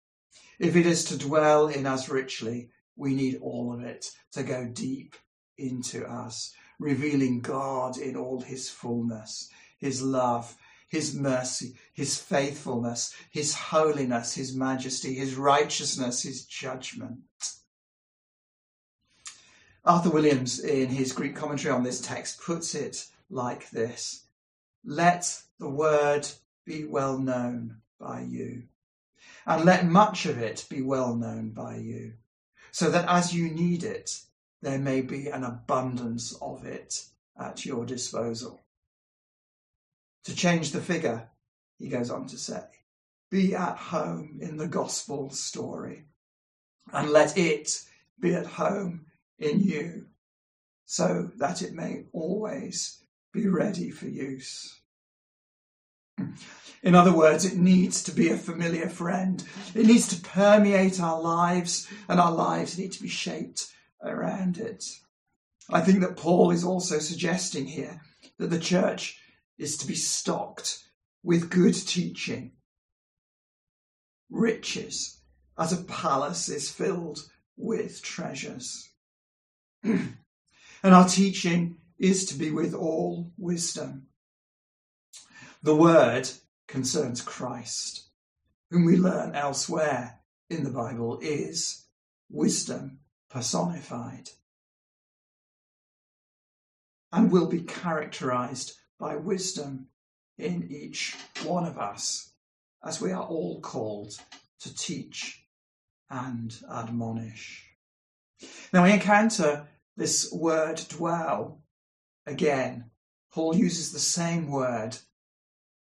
If 0.58 0.76
it 0.76 0.86
is 0.86 1.04
to 1.06 1.18
dwell 1.18 1.68
in 1.68 1.86
us 1.86 2.08
richly, 2.08 2.70
we 2.96 3.14
need 3.14 3.38
all 3.42 3.74
of 3.74 3.82
it 3.82 4.10
to 4.32 4.42
go 4.42 4.66
deep 4.66 5.14
into 5.58 6.06
us, 6.06 6.54
revealing 6.78 7.40
God 7.40 7.98
in 7.98 8.16
all 8.16 8.40
his 8.40 8.70
fullness, 8.70 9.50
his 9.78 10.02
love, 10.02 10.56
his 10.88 11.14
mercy, 11.14 11.74
his 11.92 12.18
faithfulness, 12.18 13.14
his 13.30 13.54
holiness, 13.54 14.34
his 14.34 14.54
majesty, 14.54 15.14
his 15.14 15.34
righteousness, 15.34 16.22
his 16.22 16.44
judgment. 16.44 17.20
Arthur 19.84 20.10
Williams, 20.10 20.58
in 20.58 20.88
his 20.88 21.12
Greek 21.12 21.36
commentary 21.36 21.72
on 21.72 21.84
this 21.84 22.00
text, 22.00 22.40
puts 22.40 22.74
it 22.74 23.06
like 23.30 23.70
this 23.70 24.24
Let 24.84 25.42
the 25.58 25.68
word 25.68 26.26
be 26.64 26.84
well 26.84 27.18
known 27.18 27.82
by 28.00 28.22
you, 28.22 28.64
and 29.46 29.64
let 29.64 29.86
much 29.86 30.26
of 30.26 30.38
it 30.38 30.66
be 30.68 30.82
well 30.82 31.14
known 31.14 31.50
by 31.50 31.76
you, 31.76 32.14
so 32.70 32.90
that 32.90 33.08
as 33.08 33.34
you 33.34 33.50
need 33.50 33.84
it, 33.84 34.20
there 34.62 34.78
may 34.78 35.00
be 35.00 35.28
an 35.28 35.44
abundance 35.44 36.36
of 36.40 36.64
it 36.64 37.04
at 37.38 37.64
your 37.64 37.84
disposal. 37.84 38.60
To 40.24 40.34
change 40.34 40.72
the 40.72 40.80
figure, 40.80 41.28
he 41.78 41.88
goes 41.88 42.10
on 42.10 42.26
to 42.28 42.38
say, 42.38 42.62
be 43.30 43.54
at 43.54 43.76
home 43.76 44.38
in 44.40 44.56
the 44.56 44.68
gospel 44.68 45.30
story 45.30 46.04
and 46.92 47.10
let 47.10 47.36
it 47.36 47.82
be 48.20 48.34
at 48.34 48.46
home 48.46 49.06
in 49.38 49.60
you 49.60 50.06
so 50.84 51.30
that 51.36 51.62
it 51.62 51.74
may 51.74 52.04
always 52.12 53.02
be 53.32 53.48
ready 53.48 53.90
for 53.90 54.08
use. 54.08 54.80
In 56.82 56.94
other 56.94 57.12
words, 57.12 57.44
it 57.44 57.56
needs 57.56 58.02
to 58.04 58.12
be 58.12 58.28
a 58.28 58.36
familiar 58.36 58.88
friend. 58.88 59.42
It 59.74 59.86
needs 59.86 60.08
to 60.08 60.22
permeate 60.22 61.00
our 61.00 61.20
lives, 61.20 61.88
and 62.08 62.20
our 62.20 62.32
lives 62.32 62.78
need 62.78 62.92
to 62.92 63.02
be 63.02 63.08
shaped 63.08 63.72
around 64.02 64.58
it. 64.58 64.84
I 65.68 65.80
think 65.80 66.00
that 66.00 66.16
Paul 66.16 66.52
is 66.52 66.64
also 66.64 66.98
suggesting 66.98 67.66
here 67.66 68.00
that 68.38 68.50
the 68.50 68.58
church 68.58 69.18
is 69.58 69.76
to 69.78 69.86
be 69.86 69.94
stocked 69.94 70.84
with 71.22 71.50
good 71.50 71.74
teaching, 71.74 72.52
riches, 74.30 75.20
as 75.58 75.72
a 75.72 75.82
palace 75.84 76.48
is 76.48 76.70
filled 76.70 77.18
with 77.56 78.02
treasures. 78.02 78.90
and 79.82 80.14
our 80.82 81.08
teaching 81.08 81.78
is 81.98 82.26
to 82.26 82.38
be 82.38 82.50
with 82.50 82.74
all 82.74 83.32
wisdom. 83.36 84.06
The 85.62 85.74
word 85.74 86.28
concerns 86.68 87.22
Christ, 87.22 88.08
whom 88.70 88.84
we 88.84 88.96
learn 88.96 89.34
elsewhere 89.34 90.20
in 90.50 90.64
the 90.64 90.70
Bible 90.70 91.18
is 91.20 91.86
wisdom 92.30 93.00
personified 93.30 94.30
and 97.12 97.30
will 97.30 97.46
be 97.46 97.60
characterized 97.60 98.76
by 98.98 99.16
wisdom 99.16 99.88
in 100.38 100.68
each 100.70 101.16
one 101.44 101.64
of 101.64 101.78
us, 101.78 102.32
as 102.84 103.00
we 103.00 103.10
are 103.12 103.22
all 103.22 103.60
called 103.60 104.14
to 104.60 104.74
teach 104.74 105.46
and 106.10 106.56
admonish. 106.70 107.64
Now 108.72 108.84
we 108.84 108.92
encounter 108.92 109.66
this 109.96 110.30
word 110.30 110.80
dwell 110.88 111.62
again. 112.26 112.90
Paul 113.32 113.56
uses 113.56 113.92
the 113.92 113.98
same 113.98 114.50
word 114.50 114.96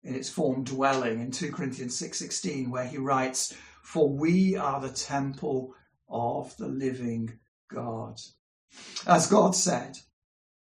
in 0.05 0.15
its 0.15 0.29
form 0.29 0.63
dwelling 0.63 1.21
in 1.21 1.33
2 1.33 1.51
Corinthians 1.51 1.97
6:16 1.97 2.71
where 2.71 2.87
he 2.87 2.99
writes 2.99 3.55
for 3.83 4.09
we 4.09 4.57
are 4.57 4.81
the 4.81 4.89
temple 4.89 5.75
of 6.09 6.57
the 6.57 6.69
living 6.69 7.39
God. 7.69 8.21
As 9.07 9.27
God 9.27 9.55
said, 9.55 9.99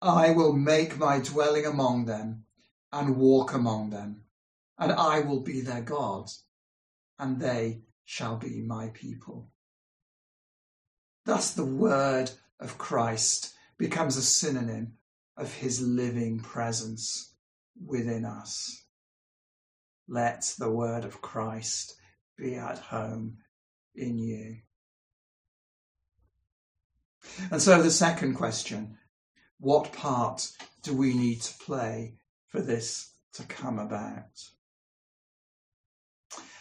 I 0.02 0.32
will 0.32 0.54
make 0.54 0.98
my 0.98 1.20
dwelling 1.20 1.66
among 1.66 2.06
them 2.06 2.46
and 2.92 3.18
walk 3.18 3.54
among 3.54 3.90
them, 3.90 4.26
and 4.78 4.92
I 4.92 5.22
will 5.22 5.40
be 5.40 5.62
their 5.62 5.82
God, 5.82 6.30
and 7.18 7.40
they 7.40 7.84
shall 8.04 8.36
be 8.36 8.62
my 8.62 8.90
people. 8.90 9.50
Thus, 11.26 11.54
the 11.54 11.66
word 11.66 12.32
of 12.60 12.78
Christ 12.78 13.54
becomes 13.78 14.18
a 14.18 14.22
synonym 14.22 14.98
of 15.38 15.54
his 15.54 15.82
living 15.82 16.40
presence 16.40 17.34
within 17.84 18.26
us. 18.26 18.83
Let 20.08 20.54
the 20.60 20.70
word 20.70 21.06
of 21.06 21.22
Christ 21.22 21.96
be 22.38 22.56
at 22.56 22.78
home 22.78 23.38
in 23.96 24.18
you. 24.18 24.58
And 27.52 27.62
so, 27.62 27.82
the 27.82 27.92
second 27.92 28.36
question 28.36 28.98
what 29.60 29.94
part 29.94 30.52
do 30.82 30.94
we 30.94 31.14
need 31.14 31.42
to 31.42 31.58
play 31.58 32.16
for 32.50 32.62
this 32.62 33.12
to 33.34 33.44
come 33.44 33.80
about? 33.80 34.50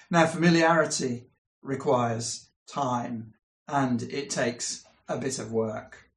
Now, 0.09 0.27
familiarity 0.27 1.27
requires 1.63 2.49
time 2.69 3.35
and 3.67 4.03
it 4.03 4.31
takes 4.31 4.85
a 5.09 5.19
bit 5.19 5.39
of 5.39 5.51
work. 5.51 6.11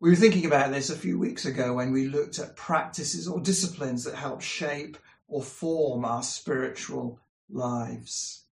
We 0.00 0.10
were 0.10 0.16
thinking 0.16 0.44
about 0.44 0.72
this 0.72 0.90
a 0.90 0.96
few 0.96 1.18
weeks 1.18 1.44
ago 1.44 1.74
when 1.74 1.92
we 1.92 2.06
looked 2.06 2.38
at 2.38 2.56
practices 2.56 3.26
or 3.26 3.40
disciplines 3.40 4.04
that 4.04 4.14
help 4.14 4.42
shape 4.42 4.98
or 5.28 5.42
form 5.42 6.04
our 6.04 6.22
spiritual 6.22 7.20
lives. 7.50 8.44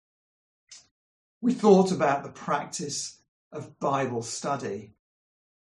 We 1.41 1.53
thought 1.53 1.91
about 1.91 2.23
the 2.23 2.29
practice 2.29 3.19
of 3.51 3.79
Bible 3.79 4.21
study, 4.21 4.93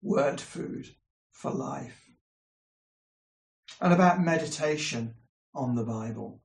word 0.02 0.42
food 0.42 0.90
for 1.32 1.52
life, 1.52 2.10
and 3.80 3.94
about 3.94 4.22
meditation 4.22 5.14
on 5.54 5.76
the 5.76 5.84
Bible, 5.84 6.42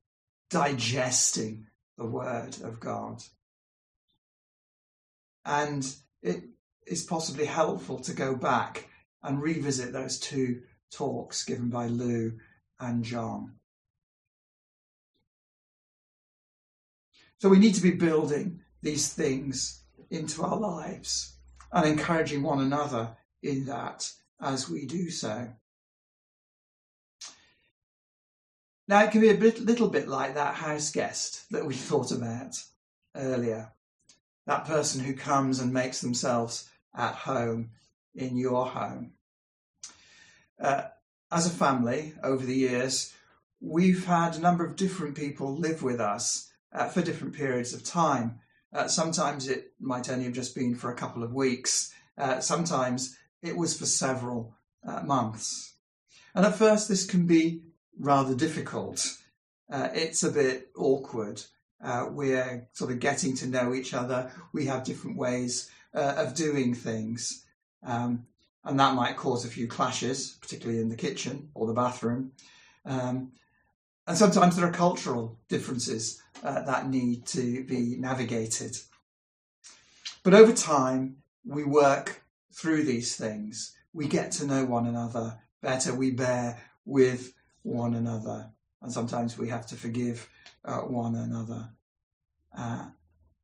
digesting 0.49 1.67
the 1.97 2.05
Word 2.05 2.57
of 2.63 2.79
God. 2.79 3.23
And 5.45 5.85
it 6.21 6.43
is 6.85 7.03
possibly 7.03 7.45
helpful 7.45 7.99
to 7.99 8.13
go 8.13 8.35
back 8.35 8.87
and 9.21 9.41
revisit 9.41 9.93
those 9.93 10.19
two 10.19 10.61
talks 10.91 11.43
given 11.43 11.69
by 11.69 11.87
Lou 11.87 12.33
and 12.79 13.03
John. 13.03 13.53
So 17.43 17.49
we 17.49 17.59
need 17.59 17.75
to 17.75 17.81
be 17.81 17.91
building 17.91 18.61
these 18.81 19.11
things 19.11 19.81
into 20.09 20.43
our 20.43 20.55
lives 20.55 21.33
and 21.73 21.85
encouraging 21.85 22.41
one 22.41 22.61
another 22.61 23.17
in 23.41 23.65
that 23.65 24.09
as 24.39 24.69
we 24.69 24.85
do 24.85 25.09
so. 25.09 25.49
Now, 28.87 29.03
it 29.03 29.11
can 29.11 29.19
be 29.19 29.27
a 29.27 29.35
bit, 29.35 29.59
little 29.59 29.89
bit 29.89 30.07
like 30.07 30.35
that 30.35 30.55
house 30.55 30.89
guest 30.89 31.43
that 31.51 31.65
we 31.65 31.73
thought 31.73 32.13
about 32.13 32.63
earlier. 33.13 33.73
That 34.47 34.63
person 34.63 35.03
who 35.03 35.13
comes 35.13 35.59
and 35.59 35.73
makes 35.73 35.99
themselves 35.99 36.69
at 36.95 37.13
home 37.13 37.71
in 38.15 38.37
your 38.37 38.67
home. 38.67 39.15
Uh, 40.57 40.83
as 41.29 41.45
a 41.45 41.49
family, 41.49 42.13
over 42.23 42.45
the 42.45 42.55
years, 42.55 43.13
we've 43.59 44.05
had 44.05 44.37
a 44.37 44.41
number 44.41 44.65
of 44.65 44.77
different 44.77 45.15
people 45.15 45.57
live 45.57 45.83
with 45.83 45.99
us 45.99 46.49
uh, 46.73 46.87
for 46.87 47.01
different 47.01 47.33
periods 47.33 47.73
of 47.73 47.83
time. 47.83 48.39
Uh, 48.73 48.87
sometimes 48.87 49.47
it 49.47 49.73
might 49.79 50.09
only 50.09 50.25
have 50.25 50.33
just 50.33 50.55
been 50.55 50.75
for 50.75 50.91
a 50.91 50.95
couple 50.95 51.23
of 51.23 51.33
weeks. 51.33 51.93
Uh, 52.17 52.39
sometimes 52.39 53.17
it 53.41 53.55
was 53.55 53.77
for 53.77 53.85
several 53.85 54.55
uh, 54.87 55.01
months. 55.03 55.75
And 56.35 56.45
at 56.45 56.55
first, 56.55 56.89
this 56.89 57.05
can 57.05 57.27
be 57.27 57.61
rather 57.99 58.33
difficult. 58.35 59.17
Uh, 59.71 59.89
it's 59.93 60.23
a 60.23 60.31
bit 60.31 60.69
awkward. 60.75 61.41
Uh, 61.83 62.07
we're 62.09 62.67
sort 62.73 62.91
of 62.91 62.99
getting 62.99 63.35
to 63.35 63.47
know 63.47 63.73
each 63.73 63.93
other. 63.93 64.31
We 64.53 64.65
have 64.65 64.83
different 64.83 65.17
ways 65.17 65.69
of 65.93 66.33
doing 66.33 66.73
things. 66.73 67.45
Um, 67.83 68.25
and 68.65 68.79
that 68.79 68.95
might 68.95 69.17
cause 69.17 69.45
a 69.45 69.49
few 69.49 69.67
clashes, 69.67 70.37
particularly 70.41 70.81
in 70.81 70.89
the 70.89 70.95
kitchen 70.95 71.49
or 71.53 71.67
the 71.67 71.73
bathroom. 71.73 72.31
Um, 72.85 73.33
and 74.07 74.17
sometimes 74.17 74.55
there 74.55 74.67
are 74.67 74.71
cultural 74.71 75.39
differences 75.47 76.21
uh, 76.43 76.61
that 76.63 76.89
need 76.89 77.25
to 77.27 77.63
be 77.63 77.95
navigated. 77.97 78.75
But 80.23 80.33
over 80.33 80.51
time, 80.53 81.17
we 81.45 81.63
work 81.63 82.23
through 82.53 82.83
these 82.83 83.15
things. 83.15 83.75
We 83.93 84.07
get 84.07 84.31
to 84.33 84.45
know 84.45 84.65
one 84.65 84.87
another 84.87 85.39
better. 85.61 85.93
We 85.93 86.11
bear 86.11 86.61
with 86.85 87.33
one 87.61 87.93
another. 87.93 88.51
And 88.81 88.91
sometimes 88.91 89.37
we 89.37 89.49
have 89.49 89.65
to 89.67 89.75
forgive 89.75 90.29
uh, 90.65 90.79
one 90.79 91.15
another. 91.15 91.69
Uh, 92.57 92.87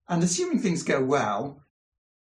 and 0.07 0.23
assuming 0.23 0.59
things 0.59 0.83
go 0.83 1.01
well, 1.01 1.63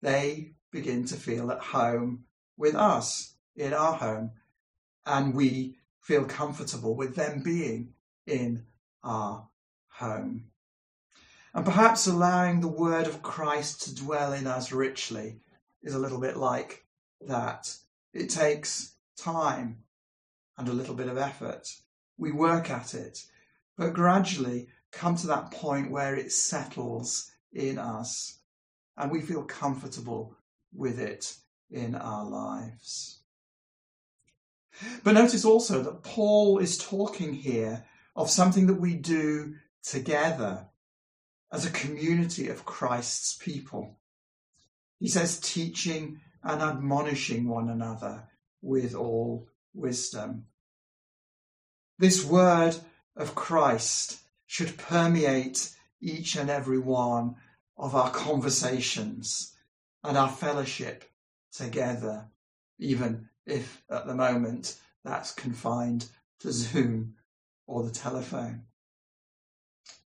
they 0.01 0.53
begin 0.71 1.05
to 1.05 1.15
feel 1.15 1.49
at 1.51 1.59
home 1.59 2.25
with 2.57 2.75
us 2.75 3.35
in 3.55 3.73
our 3.73 3.93
home. 3.93 4.31
And 5.05 5.33
we 5.33 5.77
feel 6.01 6.25
comfortable 6.25 6.95
with 6.95 7.15
them 7.15 7.41
being 7.41 7.93
in 8.27 8.65
our 9.03 9.47
home. 9.89 10.45
And 11.53 11.65
perhaps 11.65 12.05
allowing 12.05 12.61
the 12.61 12.67
word 12.67 13.07
of 13.07 13.23
Christ 13.23 13.81
to 13.83 13.95
dwell 13.95 14.33
in 14.33 14.45
us 14.45 14.71
richly 14.71 15.39
is 15.81 15.95
a 15.95 15.99
little 15.99 16.19
bit 16.19 16.37
like 16.37 16.85
that. 17.21 17.75
It 18.13 18.29
takes 18.29 18.93
time 19.17 19.83
and 20.57 20.67
a 20.67 20.73
little 20.73 20.93
bit 20.93 21.07
of 21.07 21.17
effort. 21.17 21.67
We 22.17 22.31
work 22.31 22.69
at 22.69 22.93
it, 22.93 23.23
but 23.77 23.93
gradually 23.93 24.67
come 24.91 25.15
to 25.15 25.27
that 25.27 25.51
point 25.51 25.91
where 25.91 26.15
it 26.15 26.31
settles 26.31 27.31
in 27.51 27.77
us 27.77 28.39
and 28.97 29.11
we 29.11 29.21
feel 29.21 29.43
comfortable 29.43 30.35
with 30.73 30.99
it 30.99 31.35
in 31.71 31.95
our 31.95 32.25
lives. 32.25 33.19
But 35.03 35.13
notice 35.13 35.45
also 35.45 35.81
that 35.81 36.03
Paul 36.03 36.59
is 36.59 36.77
talking 36.77 37.33
here 37.33 37.85
of 38.17 38.31
something 38.31 38.65
that 38.65 38.81
we 38.81 38.95
do 38.95 39.53
together 39.83 40.65
as 41.51 41.65
a 41.65 41.71
community 41.71 42.49
of 42.49 42.65
Christ's 42.65 43.35
people. 43.35 43.99
He 44.99 45.07
says, 45.07 45.39
teaching 45.39 46.19
and 46.43 46.61
admonishing 46.61 47.47
one 47.47 47.69
another 47.69 48.23
with 48.61 48.95
all 48.95 49.47
wisdom. 49.73 50.47
This 51.99 52.25
word 52.25 52.75
of 53.15 53.35
Christ 53.35 54.19
should 54.47 54.77
permeate 54.77 55.69
each 56.01 56.35
and 56.35 56.49
every 56.49 56.79
one 56.79 57.35
of 57.77 57.95
our 57.95 58.09
conversations 58.09 59.53
and 60.03 60.17
our 60.17 60.29
fellowship 60.29 61.05
together, 61.51 62.25
even 62.79 63.29
if 63.45 63.83
at 63.89 64.07
the 64.07 64.15
moment 64.15 64.75
that's 65.03 65.31
confined 65.31 66.07
to 66.39 66.51
Zoom 66.51 67.13
or 67.67 67.83
the 67.83 67.91
telephone. 67.91 68.63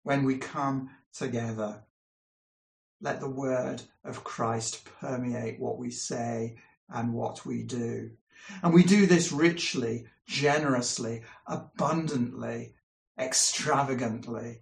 When 0.01 0.25
we 0.25 0.37
come 0.37 0.89
together, 1.13 1.83
let 2.99 3.19
the 3.19 3.29
word 3.29 3.83
of 4.03 4.23
Christ 4.23 4.85
permeate 4.99 5.59
what 5.59 5.77
we 5.77 5.91
say 5.91 6.57
and 6.89 7.13
what 7.13 7.45
we 7.45 7.63
do. 7.63 8.11
And 8.61 8.73
we 8.73 8.83
do 8.83 9.05
this 9.05 9.31
richly, 9.31 10.07
generously, 10.27 11.21
abundantly, 11.47 12.73
extravagantly, 13.17 14.61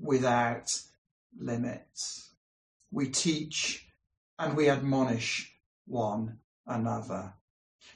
without 0.00 0.80
limits. 1.38 2.30
We 2.90 3.08
teach 3.08 3.86
and 4.38 4.56
we 4.56 4.70
admonish 4.70 5.52
one 5.86 6.38
another, 6.66 7.34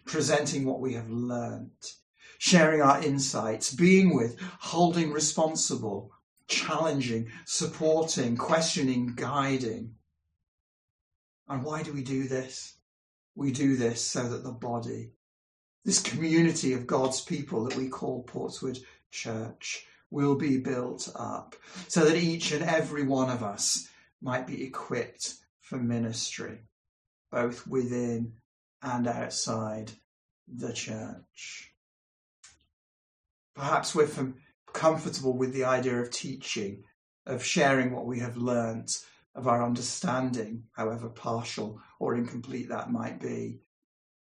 presenting 0.04 0.64
what 0.64 0.80
we 0.80 0.94
have 0.94 1.08
learnt, 1.08 1.94
sharing 2.42 2.82
our 2.82 3.00
insights, 3.04 3.72
being 3.72 4.12
with, 4.12 4.36
holding 4.58 5.12
responsible, 5.12 6.10
challenging, 6.48 7.30
supporting, 7.44 8.36
questioning, 8.36 9.12
guiding. 9.14 9.94
And 11.48 11.62
why 11.62 11.84
do 11.84 11.92
we 11.92 12.02
do 12.02 12.26
this? 12.26 12.74
We 13.36 13.52
do 13.52 13.76
this 13.76 14.02
so 14.02 14.28
that 14.28 14.42
the 14.42 14.50
body, 14.50 15.12
this 15.84 16.02
community 16.02 16.72
of 16.72 16.88
God's 16.88 17.20
people 17.20 17.62
that 17.62 17.76
we 17.76 17.88
call 17.88 18.24
Portswood 18.24 18.80
Church, 19.12 19.86
will 20.10 20.34
be 20.34 20.58
built 20.58 21.12
up, 21.14 21.54
so 21.86 22.04
that 22.04 22.16
each 22.16 22.50
and 22.50 22.64
every 22.64 23.04
one 23.04 23.30
of 23.30 23.44
us 23.44 23.88
might 24.20 24.48
be 24.48 24.64
equipped 24.64 25.34
for 25.60 25.78
ministry, 25.78 26.58
both 27.30 27.68
within 27.68 28.32
and 28.82 29.06
outside 29.06 29.92
the 30.52 30.72
church. 30.72 31.71
Perhaps 33.54 33.94
we're 33.94 34.08
comfortable 34.72 35.36
with 35.36 35.52
the 35.52 35.64
idea 35.64 36.00
of 36.00 36.10
teaching, 36.10 36.84
of 37.26 37.44
sharing 37.44 37.92
what 37.92 38.06
we 38.06 38.20
have 38.20 38.36
learnt, 38.36 39.04
of 39.34 39.46
our 39.46 39.64
understanding, 39.64 40.64
however 40.72 41.08
partial 41.08 41.80
or 41.98 42.14
incomplete 42.14 42.68
that 42.68 42.90
might 42.90 43.20
be, 43.20 43.60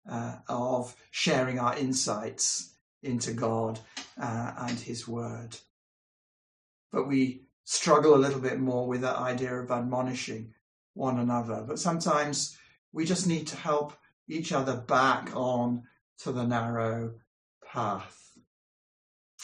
uh, 0.08 0.36
of 0.48 0.94
sharing 1.10 1.58
our 1.58 1.76
insights 1.76 2.74
into 3.02 3.32
God 3.32 3.78
uh, 4.20 4.52
and 4.58 4.78
His 4.78 5.06
Word. 5.06 5.56
But 6.92 7.08
we 7.08 7.42
struggle 7.64 8.14
a 8.14 8.16
little 8.16 8.40
bit 8.40 8.60
more 8.60 8.86
with 8.86 9.00
that 9.00 9.16
idea 9.16 9.54
of 9.54 9.70
admonishing, 9.70 10.54
one 10.94 11.18
another. 11.18 11.64
But 11.66 11.78
sometimes 11.78 12.56
we 12.92 13.04
just 13.04 13.26
need 13.26 13.46
to 13.48 13.56
help 13.56 13.94
each 14.28 14.52
other 14.52 14.76
back 14.76 15.34
on 15.34 15.84
to 16.18 16.32
the 16.32 16.44
narrow 16.44 17.14
path. 17.64 18.23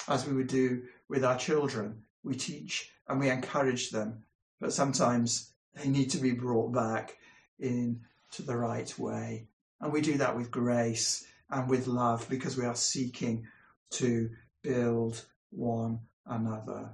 As 0.09 0.27
we 0.27 0.35
would 0.35 0.49
do 0.49 0.83
with 1.09 1.25
our 1.25 1.37
children, 1.37 2.03
we 2.23 2.35
teach 2.35 2.91
and 3.09 3.21
we 3.21 3.29
encourage 3.29 3.91
them, 3.91 4.25
but 4.61 4.73
sometimes 4.73 5.53
they 5.75 5.89
need 5.89 6.11
to 6.11 6.19
be 6.19 6.33
brought 6.33 6.73
back 6.73 7.17
in 7.59 8.01
to 8.33 8.43
the 8.43 8.57
right 8.57 8.99
way. 8.99 9.49
And 9.81 9.93
we 9.93 10.01
do 10.01 10.19
that 10.19 10.37
with 10.37 10.51
grace 10.51 11.25
and 11.51 11.69
with 11.69 11.87
love 11.87 12.27
because 12.29 12.57
we 12.57 12.65
are 12.65 12.75
seeking 12.75 13.47
to 13.91 14.31
build 14.63 15.25
one 15.51 16.01
another 16.27 16.91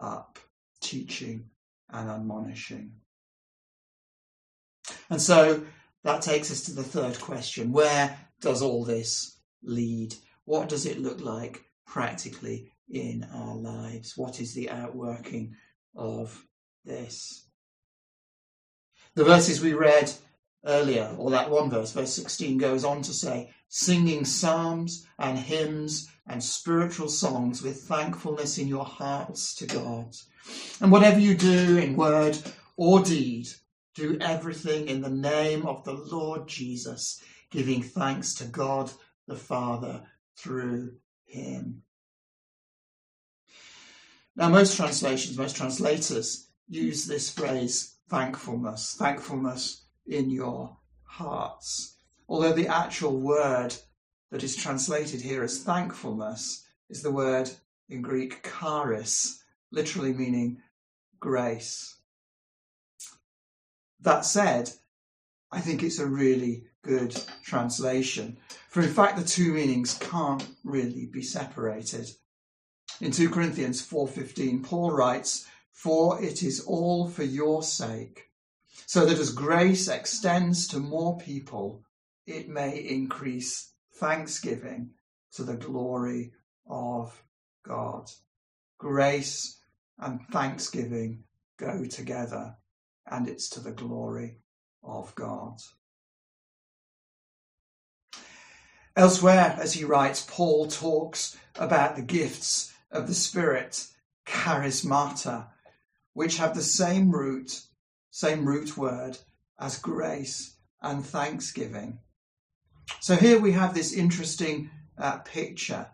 up, 0.00 0.38
teaching 0.80 1.50
and 1.90 2.08
admonishing. 2.08 2.92
And 5.10 5.20
so 5.20 5.64
that 6.04 6.22
takes 6.22 6.50
us 6.50 6.62
to 6.62 6.72
the 6.72 6.84
third 6.84 7.20
question. 7.20 7.72
Where 7.72 8.16
does 8.40 8.62
all 8.62 8.84
this 8.84 9.38
lead? 9.62 10.14
What 10.44 10.68
does 10.68 10.86
it 10.86 11.00
look 11.00 11.20
like 11.20 11.64
practically 11.86 12.72
in 12.90 13.26
our 13.34 13.54
lives? 13.56 14.16
What 14.16 14.40
is 14.40 14.54
the 14.54 14.70
outworking 14.70 15.54
of 15.94 16.44
this? 16.84 17.46
The 19.14 19.24
verses 19.24 19.60
we 19.60 19.72
read 19.72 20.12
earlier, 20.64 21.14
or 21.18 21.30
that 21.30 21.50
one 21.50 21.70
verse, 21.70 21.92
verse 21.92 22.12
16, 22.14 22.58
goes 22.58 22.84
on 22.84 23.02
to 23.02 23.12
say, 23.12 23.50
singing 23.68 24.24
psalms 24.24 25.06
and 25.18 25.38
hymns 25.38 26.10
and 26.26 26.42
spiritual 26.42 27.08
songs 27.08 27.62
with 27.62 27.82
thankfulness 27.82 28.58
in 28.58 28.68
your 28.68 28.84
hearts 28.84 29.54
to 29.54 29.66
God. 29.66 30.14
And 30.80 30.92
whatever 30.92 31.18
you 31.18 31.34
do 31.36 31.78
in 31.78 31.96
word 31.96 32.38
or 32.76 33.02
deed, 33.02 33.48
do 33.94 34.18
everything 34.20 34.88
in 34.88 35.00
the 35.00 35.08
name 35.08 35.66
of 35.66 35.84
the 35.84 35.94
Lord 35.94 36.46
Jesus, 36.46 37.22
giving 37.50 37.82
thanks 37.82 38.34
to 38.34 38.44
God 38.44 38.90
the 39.26 39.36
Father 39.36 40.02
through 40.36 40.92
him. 41.26 41.82
Now, 44.34 44.48
most 44.48 44.76
translations, 44.76 45.38
most 45.38 45.56
translators 45.56 46.48
use 46.68 47.06
this 47.06 47.30
phrase 47.30 47.96
thankfulness, 48.08 48.94
thankfulness 48.98 49.86
in 50.06 50.30
your 50.30 50.76
hearts. 51.04 51.96
Although 52.28 52.52
the 52.52 52.68
actual 52.68 53.18
word 53.18 53.74
that 54.30 54.42
is 54.42 54.56
translated 54.56 55.20
here 55.20 55.42
as 55.42 55.62
thankfulness 55.62 56.64
is 56.88 57.02
the 57.02 57.10
word 57.10 57.50
in 57.88 58.02
Greek 58.02 58.44
charis, 58.44 59.42
literally 59.70 60.12
meaning 60.12 60.60
grace. 61.20 61.96
That 64.00 64.24
said, 64.24 64.70
I 65.50 65.60
think 65.60 65.82
it's 65.82 65.98
a 65.98 66.06
really 66.06 66.64
good 66.86 67.20
translation. 67.42 68.38
For 68.68 68.82
in 68.82 68.92
fact, 68.92 69.18
the 69.18 69.24
two 69.24 69.52
meanings 69.52 69.94
can't 69.94 70.46
really 70.64 71.06
be 71.06 71.22
separated. 71.22 72.10
In 73.00 73.12
2 73.12 73.30
Corinthians 73.30 73.82
4:15, 73.82 74.62
Paul 74.62 74.92
writes, 74.92 75.46
"For 75.72 76.22
it 76.22 76.42
is 76.42 76.60
all 76.60 77.08
for 77.08 77.24
your 77.24 77.62
sake, 77.62 78.30
so 78.86 79.04
that 79.04 79.18
as 79.18 79.32
grace 79.32 79.88
extends 79.88 80.66
to 80.68 80.78
more 80.78 81.18
people, 81.18 81.84
it 82.26 82.48
may 82.48 82.78
increase 82.78 83.72
thanksgiving 83.94 84.94
to 85.32 85.44
the 85.44 85.56
glory 85.56 86.32
of 86.66 87.22
God." 87.62 88.10
Grace 88.78 89.60
and 89.98 90.20
thanksgiving 90.30 91.24
go 91.56 91.84
together, 91.84 92.56
and 93.06 93.28
it's 93.28 93.48
to 93.50 93.60
the 93.60 93.72
glory 93.72 94.38
of 94.82 95.14
God. 95.14 95.60
Elsewhere, 98.96 99.54
as 99.60 99.74
he 99.74 99.84
writes, 99.84 100.26
Paul 100.26 100.68
talks 100.68 101.36
about 101.54 101.96
the 101.96 102.02
gifts 102.02 102.72
of 102.90 103.06
the 103.06 103.14
Spirit, 103.14 103.86
charismata, 104.26 105.48
which 106.14 106.38
have 106.38 106.54
the 106.54 106.62
same 106.62 107.10
root, 107.10 107.60
same 108.10 108.46
root 108.46 108.78
word 108.78 109.18
as 109.60 109.78
grace 109.78 110.56
and 110.80 111.04
thanksgiving. 111.04 111.98
So 113.00 113.16
here 113.16 113.38
we 113.38 113.52
have 113.52 113.74
this 113.74 113.92
interesting 113.92 114.70
uh, 114.96 115.18
picture, 115.18 115.88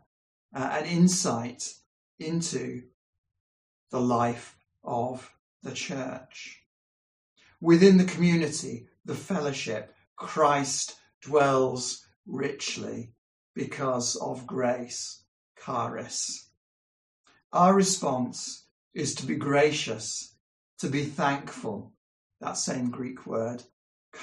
uh, 0.55 0.79
an 0.81 0.87
insight 0.87 1.75
into 2.21 2.85
the 3.91 4.01
life 4.01 4.57
of 4.85 5.29
the 5.65 5.73
church. 5.73 6.63
Within 7.61 7.97
the 7.97 8.05
community, 8.05 8.87
the 9.05 9.15
fellowship, 9.17 9.93
Christ 10.15 10.95
dwells 11.21 12.07
richly 12.27 13.13
because 13.55 14.17
of 14.17 14.47
grace, 14.47 15.25
charis. 15.65 16.49
Our 17.53 17.75
response 17.75 18.67
is 18.95 19.15
to 19.17 19.27
be 19.27 19.37
gracious, 19.37 20.35
to 20.79 20.89
be 20.89 21.05
thankful, 21.05 21.93
that 22.41 22.57
same 22.57 22.91
Greek 22.91 23.27
word, 23.27 23.63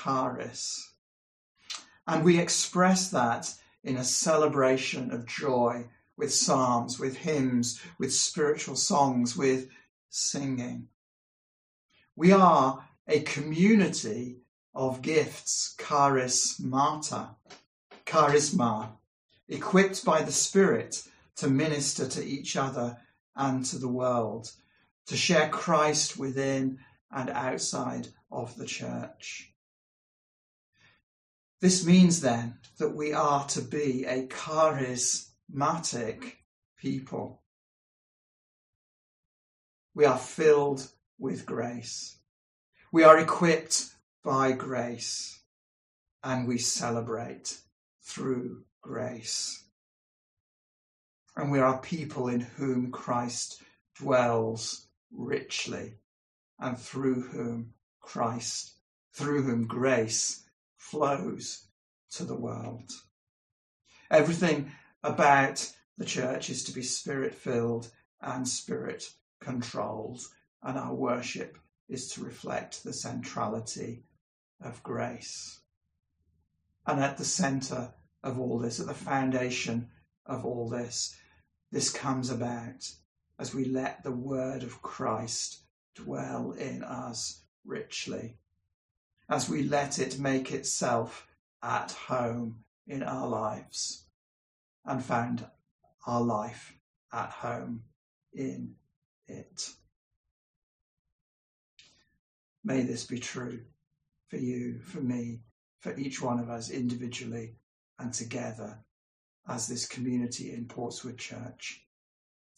charis. 0.03 0.93
And 2.07 2.23
we 2.23 2.39
express 2.39 3.09
that 3.11 3.53
in 3.83 3.97
a 3.97 4.03
celebration 4.03 5.11
of 5.11 5.25
joy 5.25 5.85
with 6.17 6.33
psalms, 6.33 6.99
with 6.99 7.17
hymns, 7.17 7.79
with 7.97 8.13
spiritual 8.13 8.75
songs, 8.75 9.37
with 9.37 9.69
singing. 10.09 10.87
We 12.15 12.31
are 12.31 12.83
a 13.07 13.21
community 13.21 14.41
of 14.75 15.01
gifts, 15.01 15.75
charismata, 15.77 17.35
charisma, 18.09 18.89
equipped 19.47 20.03
by 20.03 20.23
the 20.23 20.31
Spirit 20.31 21.03
to 21.35 21.47
minister 21.47 22.07
to 22.07 22.25
each 22.25 22.57
other 22.57 22.97
and 23.35 23.63
to 23.65 23.77
the 23.77 23.87
world, 23.87 24.51
to 25.05 25.15
share 25.15 25.47
Christ 25.49 26.17
within 26.17 26.79
and 27.11 27.29
outside 27.29 28.07
of 28.31 28.57
the 28.57 28.65
church. 28.65 29.53
This 31.61 31.85
means 31.85 32.21
then 32.21 32.57
that 32.79 32.95
we 32.95 33.13
are 33.13 33.45
to 33.47 33.61
be 33.61 34.05
a 34.05 34.25
charismatic 34.25 36.33
people. 36.77 37.43
We 39.93 40.05
are 40.05 40.17
filled 40.17 40.87
with 41.19 41.45
grace. 41.45 42.17
We 42.91 43.03
are 43.03 43.19
equipped 43.19 43.91
by 44.23 44.53
grace 44.53 45.41
and 46.23 46.47
we 46.47 46.57
celebrate 46.57 47.59
through 48.09 48.63
grace. 48.81 49.65
And 51.35 51.51
we 51.51 51.59
are 51.59 51.79
people 51.79 52.27
in 52.27 52.41
whom 52.41 52.91
Christ 52.91 53.61
dwells 53.99 54.87
richly 55.11 55.93
and 56.59 56.77
through 56.77 57.21
whom 57.21 57.73
Christ, 58.01 58.73
through 59.13 59.43
whom 59.43 59.67
grace 59.67 60.43
flows 60.77 61.67
to 62.11 62.25
the 62.25 62.35
world. 62.35 62.89
Everything 64.09 64.71
about 65.03 65.71
the 65.97 66.05
church 66.05 66.49
is 66.49 66.63
to 66.63 66.73
be 66.73 66.81
spirit 66.81 67.35
filled 67.35 67.91
and 68.21 68.47
spirit 68.47 69.11
controlled, 69.39 70.21
and 70.63 70.77
our 70.77 70.95
worship 70.95 71.57
is 71.87 72.11
to 72.13 72.23
reflect 72.23 72.83
the 72.83 72.93
centrality 72.93 74.03
of 74.61 74.81
grace. 74.81 75.59
And 76.87 76.99
at 76.99 77.17
the 77.17 77.25
centre 77.25 77.93
of 78.23 78.39
all 78.39 78.59
this, 78.59 78.79
at 78.79 78.87
the 78.87 78.93
foundation 78.93 79.89
of 80.25 80.45
all 80.45 80.69
this, 80.69 81.15
this 81.71 81.89
comes 81.91 82.29
about 82.29 82.91
as 83.37 83.53
we 83.53 83.65
let 83.65 84.03
the 84.03 84.11
word 84.11 84.63
of 84.63 84.81
Christ 84.81 85.59
dwell 85.95 86.51
in 86.51 86.83
us 86.83 87.41
richly, 87.65 88.37
as 89.29 89.49
we 89.49 89.63
let 89.63 89.99
it 89.99 90.19
make 90.19 90.51
itself 90.51 91.27
at 91.63 91.91
home 91.91 92.63
in 92.87 93.03
our 93.03 93.27
lives 93.27 94.05
and 94.85 95.03
found 95.03 95.45
our 96.05 96.21
life 96.21 96.73
at 97.13 97.29
home 97.29 97.83
in 98.33 98.75
it. 99.27 99.69
May 102.63 102.81
this 102.81 103.05
be 103.05 103.19
true 103.19 103.61
for 104.27 104.37
you, 104.37 104.79
for 104.79 105.01
me, 105.01 105.41
for 105.79 105.95
each 105.97 106.21
one 106.21 106.39
of 106.39 106.49
us 106.49 106.69
individually 106.69 107.55
and 107.99 108.13
together 108.13 108.79
as 109.47 109.67
this 109.67 109.87
community 109.87 110.53
in 110.53 110.65
Portswood 110.65 111.17
Church 111.17 111.85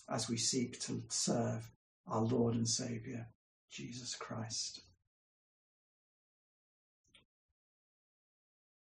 as 0.10 0.30
we 0.30 0.38
seek 0.38 0.80
to 0.82 1.04
serve 1.10 1.70
our 2.08 2.22
Lord 2.22 2.56
and 2.56 2.68
Saviour, 2.68 3.28
Jesus 3.70 4.16
Christ. 4.16 4.82